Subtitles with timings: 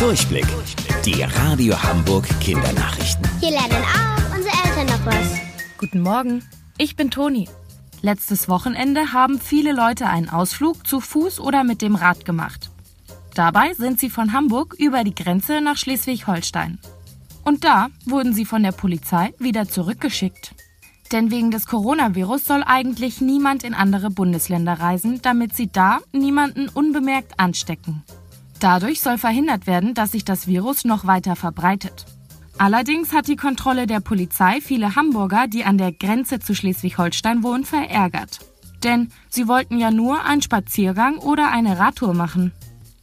[0.00, 0.46] Durchblick.
[1.04, 3.22] Die Radio Hamburg Kindernachrichten.
[3.38, 5.38] Hier lernen auch unsere Eltern noch was.
[5.76, 6.42] Guten Morgen,
[6.78, 7.50] ich bin Toni.
[8.00, 12.70] Letztes Wochenende haben viele Leute einen Ausflug zu Fuß oder mit dem Rad gemacht.
[13.34, 16.78] Dabei sind sie von Hamburg über die Grenze nach Schleswig-Holstein.
[17.44, 20.54] Und da wurden sie von der Polizei wieder zurückgeschickt.
[21.12, 26.70] Denn wegen des Coronavirus soll eigentlich niemand in andere Bundesländer reisen, damit sie da niemanden
[26.70, 28.02] unbemerkt anstecken.
[28.60, 32.04] Dadurch soll verhindert werden, dass sich das Virus noch weiter verbreitet.
[32.58, 37.64] Allerdings hat die Kontrolle der Polizei viele Hamburger, die an der Grenze zu Schleswig-Holstein wohnen,
[37.64, 38.40] verärgert.
[38.84, 42.52] Denn sie wollten ja nur einen Spaziergang oder eine Radtour machen.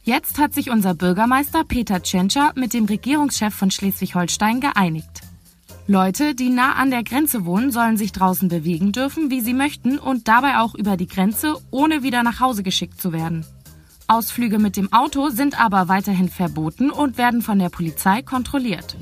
[0.04, 5.22] Jetzt hat sich unser Bürgermeister Peter Tschentscher mit dem Regierungschef von Schleswig-Holstein geeinigt.
[5.88, 9.98] Leute, die nah an der Grenze wohnen, sollen sich draußen bewegen dürfen, wie sie möchten
[9.98, 13.44] und dabei auch über die Grenze, ohne wieder nach Hause geschickt zu werden.
[14.10, 18.96] Ausflüge mit dem Auto sind aber weiterhin verboten und werden von der Polizei kontrolliert.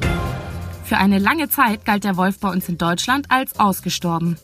[0.82, 4.36] Für eine lange Zeit galt der Wolf bei uns in Deutschland als ausgestorben.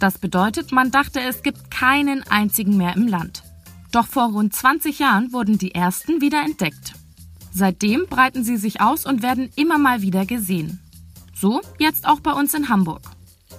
[0.00, 3.44] Das bedeutet, man dachte, es gibt keinen einzigen mehr im Land.
[3.92, 6.94] Doch vor rund 20 Jahren wurden die ersten wieder entdeckt.
[7.52, 10.80] Seitdem breiten sie sich aus und werden immer mal wieder gesehen.
[11.32, 13.02] So jetzt auch bei uns in Hamburg.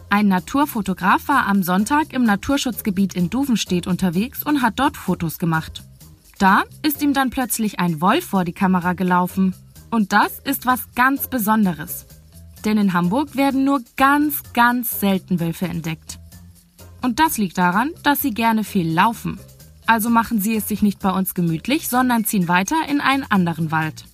[0.09, 5.83] Ein Naturfotograf war am Sonntag im Naturschutzgebiet in Duvenstedt unterwegs und hat dort Fotos gemacht.
[6.39, 9.55] Da ist ihm dann plötzlich ein Wolf vor die Kamera gelaufen.
[9.91, 12.05] Und das ist was ganz Besonderes.
[12.65, 16.19] Denn in Hamburg werden nur ganz, ganz selten Wölfe entdeckt.
[17.01, 19.39] Und das liegt daran, dass sie gerne viel laufen.
[19.85, 23.71] Also machen sie es sich nicht bei uns gemütlich, sondern ziehen weiter in einen anderen
[23.71, 24.05] Wald.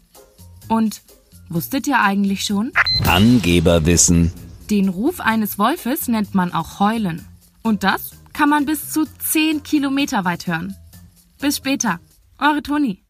[0.68, 1.02] Und
[1.48, 2.72] wusstet ihr eigentlich schon?
[3.06, 4.34] Angeberwissen.
[4.70, 7.26] Den Ruf eines Wolfes nennt man auch Heulen.
[7.62, 10.76] Und das kann man bis zu 10 Kilometer weit hören.
[11.40, 12.00] Bis später.
[12.42, 13.04] Eure Toni.